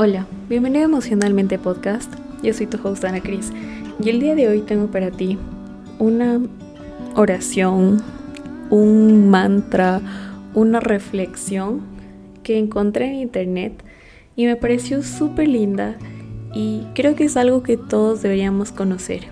Hola, 0.00 0.28
bienvenido 0.48 0.82
a 0.82 0.84
Emocionalmente 0.84 1.58
Podcast. 1.58 2.14
Yo 2.40 2.54
soy 2.54 2.68
tu 2.68 2.78
host 2.86 3.04
Ana 3.04 3.20
Cris 3.20 3.50
y 4.00 4.10
el 4.10 4.20
día 4.20 4.36
de 4.36 4.46
hoy 4.46 4.60
tengo 4.60 4.86
para 4.92 5.10
ti 5.10 5.36
una 5.98 6.40
oración, 7.16 8.00
un 8.70 9.28
mantra, 9.28 10.00
una 10.54 10.78
reflexión 10.78 11.80
que 12.44 12.58
encontré 12.58 13.06
en 13.06 13.16
internet 13.16 13.82
y 14.36 14.46
me 14.46 14.54
pareció 14.54 15.02
súper 15.02 15.48
linda 15.48 15.96
y 16.54 16.86
creo 16.94 17.16
que 17.16 17.24
es 17.24 17.36
algo 17.36 17.64
que 17.64 17.76
todos 17.76 18.22
deberíamos 18.22 18.70
conocer. 18.70 19.22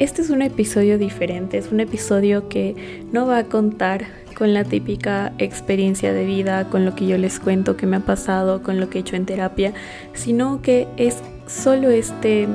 Este 0.00 0.20
es 0.20 0.30
un 0.30 0.42
episodio 0.42 0.98
diferente, 0.98 1.58
es 1.58 1.70
un 1.70 1.78
episodio 1.78 2.48
que 2.48 3.04
no 3.12 3.24
va 3.28 3.38
a 3.38 3.44
contar 3.44 4.06
con 4.40 4.54
la 4.54 4.64
típica 4.64 5.34
experiencia 5.36 6.14
de 6.14 6.24
vida, 6.24 6.64
con 6.70 6.86
lo 6.86 6.94
que 6.94 7.06
yo 7.06 7.18
les 7.18 7.38
cuento 7.38 7.76
que 7.76 7.84
me 7.84 7.96
ha 7.96 8.00
pasado, 8.00 8.62
con 8.62 8.80
lo 8.80 8.88
que 8.88 8.96
he 8.96 9.00
hecho 9.02 9.14
en 9.14 9.26
terapia, 9.26 9.74
sino 10.14 10.62
que 10.62 10.88
es 10.96 11.18
solo 11.46 11.90
este 11.90 12.48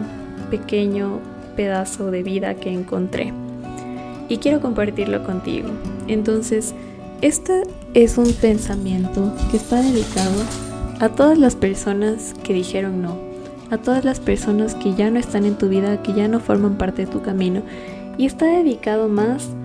pequeño 0.49 1.20
pedazo 1.55 2.09
de 2.09 2.23
vida 2.23 2.55
que 2.55 2.73
encontré. 2.73 3.34
Y 4.30 4.38
quiero 4.38 4.61
compartirlo 4.61 5.23
contigo. 5.23 5.70
Entonces, 6.08 6.73
este 7.21 7.61
es 7.94 8.17
un 8.17 8.33
pensamiento 8.33 9.31
que 9.52 9.58
está 9.58 9.80
dedicado 9.80 10.41
a 10.99 11.09
todas 11.09 11.38
las 11.38 11.55
personas 11.55 12.33
que 12.44 12.53
dijeron 12.53 13.03
no, 13.03 13.16
a 13.70 13.77
todas 13.77 14.03
las 14.03 14.20
personas 14.20 14.73
que 14.73 14.95
ya 14.95 15.11
no 15.11 15.20
están 15.20 15.45
en 15.45 15.55
tu 15.55 15.70
vida, 15.70 16.02
que 16.02 16.13
ya 16.13 16.27
no 16.27 16.39
forman 16.39 16.80
parte 16.80 17.05
de 17.05 17.11
tu 17.11 17.22
camino. 17.22 17.61
Y 18.17 18.25
está 18.25 18.47
dedicado 18.47 19.08
más 19.08 19.50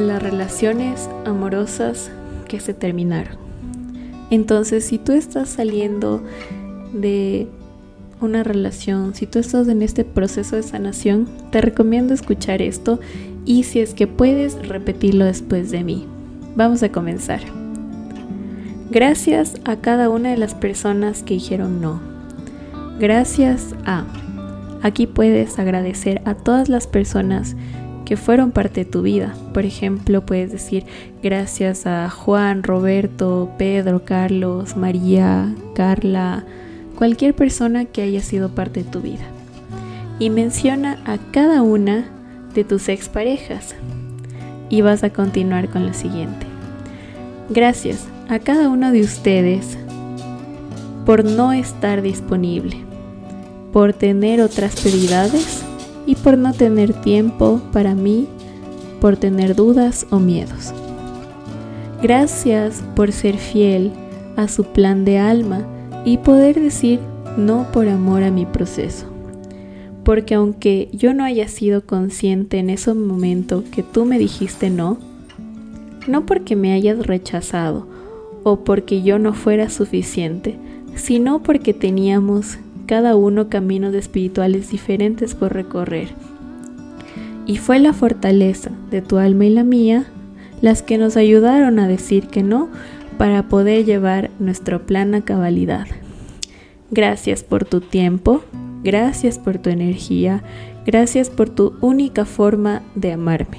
las 0.00 0.22
relaciones 0.22 1.08
amorosas 1.24 2.10
que 2.48 2.60
se 2.60 2.74
terminaron. 2.74 3.36
Entonces, 4.30 4.84
si 4.84 4.98
tú 4.98 5.12
estás 5.12 5.48
saliendo 5.48 6.22
de 6.92 7.48
una 8.20 8.42
relación, 8.42 9.14
si 9.14 9.26
tú 9.26 9.38
estás 9.38 9.68
en 9.68 9.82
este 9.82 10.04
proceso 10.04 10.56
de 10.56 10.62
sanación, 10.62 11.28
te 11.50 11.60
recomiendo 11.60 12.14
escuchar 12.14 12.62
esto 12.62 13.00
y 13.44 13.64
si 13.64 13.80
es 13.80 13.94
que 13.94 14.06
puedes 14.06 14.66
repetirlo 14.66 15.24
después 15.24 15.70
de 15.70 15.84
mí. 15.84 16.06
Vamos 16.56 16.82
a 16.82 16.90
comenzar. 16.90 17.40
Gracias 18.90 19.60
a 19.64 19.76
cada 19.76 20.08
una 20.08 20.30
de 20.30 20.36
las 20.36 20.54
personas 20.54 21.22
que 21.22 21.34
dijeron 21.34 21.80
no. 21.80 22.00
Gracias 22.98 23.74
a... 23.84 24.04
Aquí 24.82 25.06
puedes 25.06 25.58
agradecer 25.58 26.20
a 26.26 26.34
todas 26.34 26.68
las 26.68 26.86
personas 26.86 27.56
que 28.04 28.16
fueron 28.16 28.50
parte 28.50 28.84
de 28.84 28.90
tu 28.90 29.02
vida. 29.02 29.34
Por 29.52 29.64
ejemplo, 29.64 30.24
puedes 30.24 30.52
decir 30.52 30.84
gracias 31.22 31.86
a 31.86 32.10
Juan, 32.10 32.62
Roberto, 32.62 33.50
Pedro, 33.58 34.04
Carlos, 34.04 34.76
María, 34.76 35.54
Carla, 35.74 36.44
cualquier 36.96 37.34
persona 37.34 37.84
que 37.86 38.02
haya 38.02 38.20
sido 38.20 38.50
parte 38.50 38.82
de 38.82 38.90
tu 38.90 39.00
vida. 39.00 39.24
Y 40.18 40.30
menciona 40.30 41.02
a 41.06 41.18
cada 41.32 41.62
una 41.62 42.08
de 42.54 42.64
tus 42.64 42.88
exparejas. 42.88 43.74
Y 44.68 44.82
vas 44.82 45.02
a 45.02 45.10
continuar 45.10 45.68
con 45.68 45.86
lo 45.86 45.94
siguiente. 45.94 46.46
Gracias 47.50 48.06
a 48.28 48.38
cada 48.38 48.68
uno 48.68 48.90
de 48.90 49.02
ustedes 49.02 49.76
por 51.04 51.24
no 51.24 51.52
estar 51.52 52.00
disponible, 52.00 52.78
por 53.72 53.92
tener 53.92 54.40
otras 54.40 54.80
prioridades 54.80 55.63
y 56.06 56.14
por 56.16 56.38
no 56.38 56.52
tener 56.52 56.92
tiempo 56.92 57.60
para 57.72 57.94
mí, 57.94 58.26
por 59.00 59.16
tener 59.16 59.54
dudas 59.54 60.06
o 60.10 60.18
miedos. 60.18 60.72
Gracias 62.02 62.82
por 62.94 63.12
ser 63.12 63.38
fiel 63.38 63.92
a 64.36 64.48
su 64.48 64.64
plan 64.64 65.04
de 65.04 65.18
alma 65.18 65.66
y 66.04 66.18
poder 66.18 66.60
decir 66.60 67.00
no 67.36 67.66
por 67.72 67.88
amor 67.88 68.22
a 68.22 68.30
mi 68.30 68.46
proceso. 68.46 69.06
Porque 70.04 70.34
aunque 70.34 70.90
yo 70.92 71.14
no 71.14 71.24
haya 71.24 71.48
sido 71.48 71.86
consciente 71.86 72.58
en 72.58 72.68
ese 72.68 72.92
momento 72.92 73.64
que 73.72 73.82
tú 73.82 74.04
me 74.04 74.18
dijiste 74.18 74.68
no, 74.68 74.98
no 76.06 76.26
porque 76.26 76.56
me 76.56 76.72
hayas 76.72 77.06
rechazado 77.06 77.86
o 78.42 78.64
porque 78.64 79.02
yo 79.02 79.18
no 79.18 79.32
fuera 79.32 79.70
suficiente, 79.70 80.56
sino 80.94 81.42
porque 81.42 81.72
teníamos 81.72 82.58
cada 82.86 83.16
uno 83.16 83.48
caminos 83.48 83.94
espirituales 83.94 84.70
diferentes 84.70 85.34
por 85.34 85.52
recorrer. 85.52 86.08
Y 87.46 87.58
fue 87.58 87.78
la 87.78 87.92
fortaleza 87.92 88.70
de 88.90 89.02
tu 89.02 89.18
alma 89.18 89.44
y 89.46 89.50
la 89.50 89.64
mía 89.64 90.06
las 90.60 90.82
que 90.82 90.96
nos 90.96 91.16
ayudaron 91.16 91.78
a 91.78 91.88
decir 91.88 92.28
que 92.28 92.42
no 92.42 92.70
para 93.18 93.48
poder 93.48 93.84
llevar 93.84 94.30
nuestro 94.38 94.86
plan 94.86 95.14
a 95.14 95.20
cabalidad. 95.20 95.86
Gracias 96.90 97.42
por 97.42 97.64
tu 97.64 97.80
tiempo, 97.80 98.42
gracias 98.82 99.38
por 99.38 99.58
tu 99.58 99.70
energía, 99.70 100.42
gracias 100.86 101.30
por 101.30 101.50
tu 101.50 101.74
única 101.80 102.24
forma 102.24 102.82
de 102.94 103.12
amarme. 103.12 103.58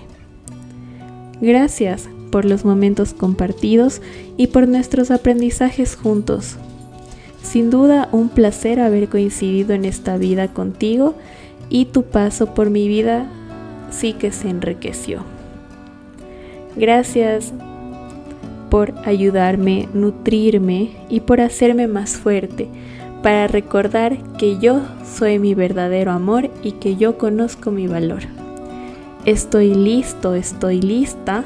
Gracias 1.41 2.09
por 2.31 2.45
los 2.45 2.65
momentos 2.65 3.13
compartidos 3.13 4.01
y 4.37 4.47
por 4.47 4.67
nuestros 4.67 5.11
aprendizajes 5.11 5.95
juntos. 5.95 6.57
Sin 7.45 7.69
duda 7.69 8.09
un 8.11 8.29
placer 8.29 8.79
haber 8.79 9.07
coincidido 9.07 9.73
en 9.73 9.85
esta 9.85 10.17
vida 10.17 10.47
contigo 10.47 11.13
y 11.69 11.85
tu 11.85 12.01
paso 12.01 12.55
por 12.55 12.71
mi 12.71 12.87
vida 12.87 13.27
sí 13.91 14.13
que 14.13 14.31
se 14.31 14.49
enriqueció. 14.49 15.19
Gracias 16.75 17.53
por 18.71 18.95
ayudarme, 19.05 19.87
nutrirme 19.93 20.89
y 21.07 21.19
por 21.19 21.39
hacerme 21.39 21.87
más 21.87 22.17
fuerte, 22.17 22.67
para 23.21 23.47
recordar 23.47 24.17
que 24.39 24.57
yo 24.57 24.81
soy 25.05 25.37
mi 25.37 25.53
verdadero 25.53 26.11
amor 26.11 26.49
y 26.63 26.73
que 26.73 26.95
yo 26.95 27.19
conozco 27.19 27.69
mi 27.69 27.85
valor. 27.85 28.23
Estoy 29.25 29.75
listo, 29.75 30.33
estoy 30.33 30.81
lista 30.81 31.43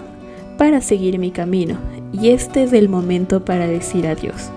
para 0.57 0.79
seguir 0.79 1.19
mi 1.19 1.31
camino 1.31 1.77
y 2.13 2.29
este 2.29 2.63
es 2.63 2.71
el 2.71 2.87
momento 2.87 3.43
para 3.43 3.67
decir 3.67 4.07
adiós. 4.07 4.49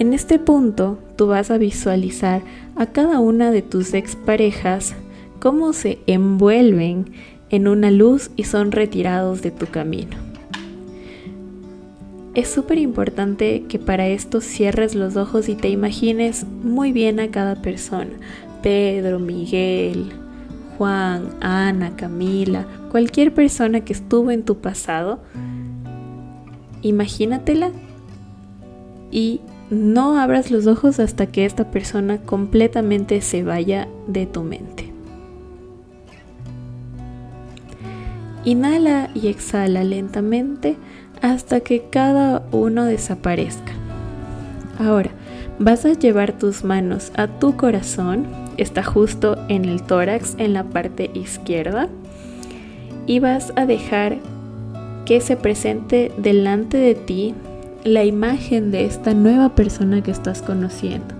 En 0.00 0.14
este 0.14 0.38
punto, 0.38 0.98
tú 1.16 1.26
vas 1.26 1.50
a 1.50 1.58
visualizar 1.58 2.40
a 2.74 2.86
cada 2.86 3.20
una 3.20 3.50
de 3.50 3.60
tus 3.60 3.92
exparejas 3.92 4.94
cómo 5.40 5.74
se 5.74 5.98
envuelven 6.06 7.12
en 7.50 7.68
una 7.68 7.90
luz 7.90 8.30
y 8.34 8.44
son 8.44 8.72
retirados 8.72 9.42
de 9.42 9.50
tu 9.50 9.66
camino. 9.66 10.16
Es 12.32 12.48
súper 12.48 12.78
importante 12.78 13.64
que 13.68 13.78
para 13.78 14.08
esto 14.08 14.40
cierres 14.40 14.94
los 14.94 15.16
ojos 15.16 15.50
y 15.50 15.54
te 15.54 15.68
imagines 15.68 16.46
muy 16.46 16.92
bien 16.92 17.20
a 17.20 17.30
cada 17.30 17.56
persona. 17.56 18.12
Pedro, 18.62 19.18
Miguel, 19.18 20.14
Juan, 20.78 21.28
Ana, 21.42 21.94
Camila, 21.96 22.64
cualquier 22.90 23.34
persona 23.34 23.82
que 23.82 23.92
estuvo 23.92 24.30
en 24.30 24.44
tu 24.44 24.62
pasado, 24.62 25.20
imagínatela 26.80 27.70
y 29.10 29.40
no 29.70 30.18
abras 30.18 30.50
los 30.50 30.66
ojos 30.66 30.98
hasta 30.98 31.26
que 31.26 31.44
esta 31.44 31.70
persona 31.70 32.18
completamente 32.18 33.20
se 33.20 33.44
vaya 33.44 33.88
de 34.06 34.26
tu 34.26 34.42
mente. 34.42 34.92
Inhala 38.44 39.10
y 39.14 39.28
exhala 39.28 39.84
lentamente 39.84 40.76
hasta 41.22 41.60
que 41.60 41.84
cada 41.90 42.42
uno 42.50 42.84
desaparezca. 42.84 43.72
Ahora, 44.78 45.10
vas 45.58 45.84
a 45.84 45.92
llevar 45.92 46.38
tus 46.38 46.64
manos 46.64 47.12
a 47.16 47.26
tu 47.26 47.56
corazón, 47.56 48.26
está 48.56 48.82
justo 48.82 49.36
en 49.48 49.66
el 49.66 49.82
tórax, 49.82 50.34
en 50.38 50.54
la 50.54 50.64
parte 50.64 51.10
izquierda, 51.12 51.88
y 53.06 53.20
vas 53.20 53.52
a 53.56 53.66
dejar 53.66 54.16
que 55.04 55.20
se 55.20 55.36
presente 55.36 56.12
delante 56.16 56.78
de 56.78 56.94
ti 56.94 57.34
la 57.84 58.04
imagen 58.04 58.70
de 58.70 58.84
esta 58.84 59.14
nueva 59.14 59.54
persona 59.54 60.02
que 60.02 60.10
estás 60.10 60.42
conociendo. 60.42 61.14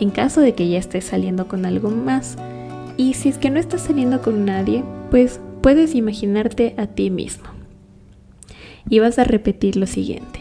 En 0.00 0.10
caso 0.10 0.40
de 0.40 0.54
que 0.54 0.68
ya 0.68 0.78
estés 0.78 1.04
saliendo 1.04 1.48
con 1.48 1.66
algo 1.66 1.90
más. 1.90 2.36
Y 2.96 3.14
si 3.14 3.28
es 3.28 3.38
que 3.38 3.50
no 3.50 3.58
estás 3.58 3.82
saliendo 3.82 4.22
con 4.22 4.44
nadie, 4.44 4.84
pues 5.10 5.40
puedes 5.60 5.94
imaginarte 5.94 6.74
a 6.76 6.86
ti 6.86 7.10
mismo. 7.10 7.44
Y 8.88 8.98
vas 8.98 9.18
a 9.18 9.24
repetir 9.24 9.76
lo 9.76 9.86
siguiente. 9.86 10.40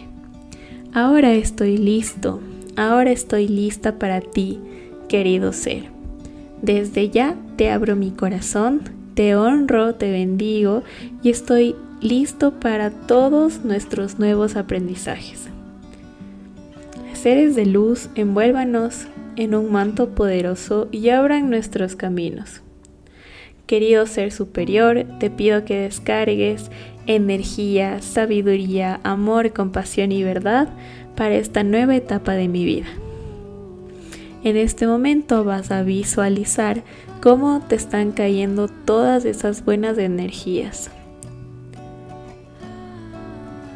Ahora 0.93 1.33
estoy 1.33 1.77
listo, 1.77 2.39
ahora 2.75 3.11
estoy 3.11 3.47
lista 3.47 3.97
para 3.97 4.21
ti, 4.21 4.59
querido 5.07 5.53
ser. 5.53 5.85
Desde 6.61 7.09
ya 7.09 7.35
te 7.55 7.71
abro 7.71 7.95
mi 7.95 8.11
corazón, 8.11 8.81
te 9.15 9.35
honro, 9.35 9.95
te 9.95 10.11
bendigo 10.11 10.83
y 11.23 11.29
estoy 11.29 11.75
listo 11.99 12.59
para 12.59 12.91
todos 12.91 13.65
nuestros 13.65 14.19
nuevos 14.19 14.55
aprendizajes 14.55 15.52
seres 17.23 17.55
de 17.55 17.65
luz, 17.65 18.09
envuélvanos 18.15 19.07
en 19.37 19.55
un 19.55 19.71
manto 19.71 20.09
poderoso 20.09 20.89
y 20.91 21.07
abran 21.07 21.49
nuestros 21.49 21.95
caminos. 21.95 22.61
Querido 23.65 24.05
ser 24.07 24.33
superior, 24.33 25.05
te 25.21 25.29
pido 25.29 25.63
que 25.63 25.79
descargues 25.79 26.69
energía, 27.07 28.01
sabiduría, 28.01 28.99
amor, 29.03 29.53
compasión 29.53 30.11
y 30.11 30.21
verdad 30.21 30.67
para 31.15 31.35
esta 31.35 31.63
nueva 31.63 31.95
etapa 31.95 32.33
de 32.33 32.49
mi 32.49 32.65
vida. 32.65 32.87
En 34.43 34.57
este 34.57 34.85
momento 34.85 35.45
vas 35.45 35.71
a 35.71 35.81
visualizar 35.83 36.83
cómo 37.21 37.61
te 37.65 37.75
están 37.75 38.11
cayendo 38.11 38.67
todas 38.67 39.23
esas 39.23 39.63
buenas 39.63 39.97
energías 39.97 40.91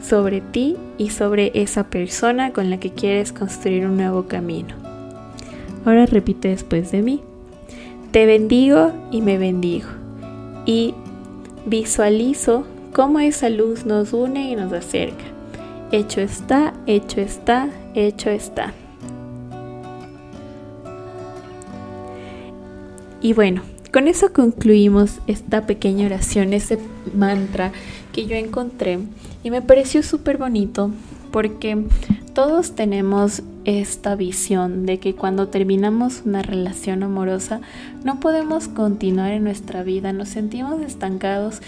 sobre 0.08 0.42
ti 0.42 0.78
y 0.98 1.10
sobre 1.10 1.52
esa 1.54 1.84
persona 1.90 2.54
con 2.54 2.70
la 2.70 2.80
que 2.80 2.92
quieres 2.92 3.32
construir 3.32 3.86
un 3.86 3.98
nuevo 3.98 4.28
camino. 4.28 4.76
Ahora 5.86 6.06
repite 6.06 6.48
después 6.50 6.92
de 6.92 7.02
mí. 7.02 7.22
Te 8.12 8.26
bendigo 8.26 8.92
y 9.12 9.22
me 9.22 9.38
bendigo. 9.38 9.90
Y 10.66 10.94
visualizo 11.66 12.66
cómo 12.94 13.20
esa 13.20 13.50
luz 13.50 13.86
nos 13.86 14.14
une 14.14 14.50
y 14.50 14.56
nos 14.56 14.72
acerca. 14.74 15.24
Hecho 15.92 16.22
está, 16.22 16.74
hecho 16.88 17.22
está, 17.22 17.70
hecho 17.94 18.30
está. 18.30 18.74
Y 23.22 23.34
bueno, 23.34 23.62
con 23.98 24.08
eso 24.08 24.32
concluimos 24.32 25.22
esta 25.26 25.66
pequeña 25.66 26.06
oración, 26.06 26.54
ese 26.54 26.78
mantra 27.16 27.72
que 28.14 28.28
yo 28.28 28.36
encontré. 28.36 29.00
Y 29.44 29.50
me 29.50 29.64
pareció 29.64 30.04
súper 30.04 30.38
bonito 30.38 30.92
porque 31.32 31.84
todos 32.36 32.76
tenemos 32.76 33.42
esta 33.66 34.14
visión 34.14 34.86
de 34.86 35.00
que 35.00 35.16
cuando 35.16 35.48
terminamos 35.48 36.22
una 36.26 36.44
relación 36.44 37.02
amorosa 37.02 37.60
no 38.04 38.20
podemos 38.20 38.68
continuar 38.68 39.32
en 39.32 39.44
nuestra 39.44 39.82
vida, 39.82 40.14
nos 40.14 40.30
sentimos 40.30 40.80
estancados. 40.84 41.64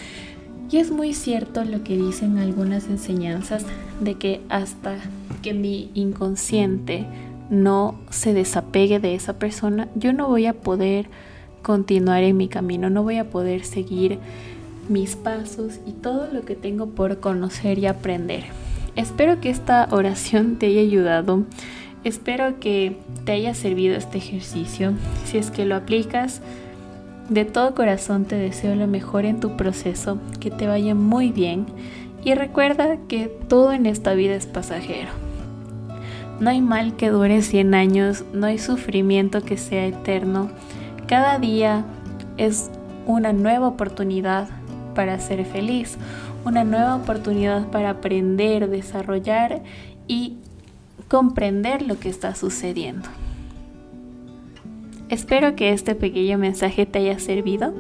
Y 0.70 0.78
es 0.78 0.92
muy 0.92 1.16
cierto 1.16 1.64
lo 1.64 1.84
que 1.84 1.98
dicen 1.98 2.38
algunas 2.38 2.90
enseñanzas 2.90 3.66
de 4.02 4.20
que 4.20 4.42
hasta 4.50 4.98
que 5.42 5.56
mi 5.56 5.90
inconsciente 5.96 7.08
no 7.50 8.00
se 8.12 8.36
desapegue 8.36 9.00
de 9.00 9.16
esa 9.16 9.40
persona, 9.40 9.88
yo 9.96 10.14
no 10.14 10.28
voy 10.28 10.46
a 10.46 10.54
poder 10.54 11.10
continuar 11.62 12.24
en 12.24 12.38
mi 12.38 12.48
camino, 12.48 12.90
no 12.90 13.04
voy 13.04 13.18
a 13.18 13.30
poder 13.30 13.64
seguir 13.64 14.20
mis 14.88 15.16
pasos 15.16 15.80
y 15.86 15.92
todo 15.92 16.28
lo 16.32 16.42
que 16.42 16.56
tengo 16.56 16.88
por 16.88 17.20
conocer 17.20 17.78
y 17.80 17.86
aprender. 17.86 18.46
Espero 18.96 19.40
que 19.40 19.50
esta 19.50 19.88
oración 19.92 20.58
te 20.58 20.68
haya 20.68 20.82
ayudado. 20.82 21.44
Espero 22.04 22.60
que 22.60 22.98
te 23.26 23.34
haya 23.34 23.54
servido 23.54 23.96
este 23.96 24.18
ejercicio. 24.18 24.94
Si 25.26 25.38
es 25.38 25.52
que 25.52 25.66
lo 25.66 25.76
aplicas, 25.76 26.42
de 27.30 27.46
todo 27.46 27.76
corazón 27.76 28.26
te 28.26 28.36
deseo 28.36 28.76
lo 28.76 28.88
mejor 28.88 29.26
en 29.26 29.40
tu 29.40 29.56
proceso, 29.56 30.18
que 30.40 30.50
te 30.50 30.68
vaya 30.68 30.96
muy 30.96 31.32
bien 31.32 31.68
y 32.24 32.34
recuerda 32.34 32.98
que 33.08 33.28
todo 33.48 33.72
en 33.72 33.86
esta 33.86 34.14
vida 34.14 34.36
es 34.36 34.48
pasajero. 34.48 35.10
No 36.40 36.50
hay 36.50 36.62
mal 36.62 36.96
que 36.96 37.10
dure 37.10 37.42
100 37.42 37.74
años, 37.76 38.24
no 38.34 38.48
hay 38.48 38.58
sufrimiento 38.58 39.42
que 39.42 39.58
sea 39.58 39.86
eterno. 39.86 40.50
Cada 41.10 41.40
día 41.40 41.86
es 42.38 42.70
una 43.08 43.34
nueva 43.34 43.68
oportunidad 43.68 44.48
para 44.94 45.18
ser 45.18 45.44
feliz, 45.44 45.98
una 46.46 46.64
nueva 46.64 46.98
oportunidad 46.98 47.66
para 47.70 47.90
aprender, 47.90 48.70
desarrollar 48.70 49.64
y 50.08 50.38
comprender 51.08 51.82
lo 51.82 52.00
que 52.00 52.10
está 52.10 52.36
sucediendo. 52.36 53.10
Espero 55.10 55.56
que 55.56 55.74
este 55.74 55.96
pequeño 55.96 56.38
mensaje 56.38 56.86
te 56.86 57.00
haya 57.00 57.18
servido 57.18 57.74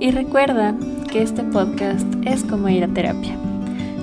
y 0.00 0.12
recuerda 0.12 0.74
que 1.12 1.20
este 1.20 1.42
podcast 1.42 2.06
es 2.24 2.42
como 2.42 2.70
ir 2.70 2.84
a 2.84 2.88
terapia. 2.88 3.36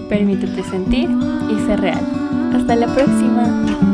Permítete 0.09 0.61
sentir 0.61 1.09
y 1.49 1.65
ser 1.65 1.81
real. 1.81 2.05
Hasta 2.53 2.75
la 2.75 2.85
próxima. 2.85 3.92